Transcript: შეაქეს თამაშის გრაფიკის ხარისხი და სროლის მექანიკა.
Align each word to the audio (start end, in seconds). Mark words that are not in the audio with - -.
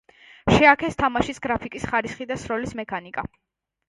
შეაქეს 0.53 0.95
თამაშის 1.01 1.39
გრაფიკის 1.43 1.85
ხარისხი 1.91 2.27
და 2.31 2.39
სროლის 2.45 2.73
მექანიკა. 2.81 3.25